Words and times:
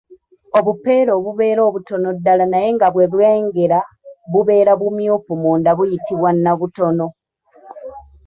Obupeera 0.57 1.11
obubeera 1.19 1.61
obutono 1.69 2.07
ddala 2.17 2.45
naye 2.47 2.69
nga 2.75 2.87
bwe 2.93 3.05
bwengera 3.13 3.79
bubeera 4.31 4.71
bumyufu 4.79 5.31
munda 5.41 5.71
buyitibwa 5.77 6.29
nnabutono. 6.35 7.07